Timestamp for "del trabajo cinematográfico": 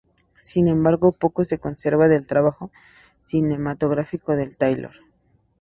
2.07-4.35